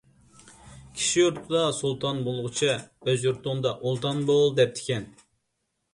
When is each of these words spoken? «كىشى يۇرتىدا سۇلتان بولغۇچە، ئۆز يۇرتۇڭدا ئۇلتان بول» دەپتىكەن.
«كىشى 0.93 1.19
يۇرتىدا 1.23 1.59
سۇلتان 1.81 2.23
بولغۇچە، 2.29 2.77
ئۆز 3.09 3.27
يۇرتۇڭدا 3.27 3.77
ئۇلتان 3.85 4.27
بول» 4.31 4.53
دەپتىكەن. 4.61 5.11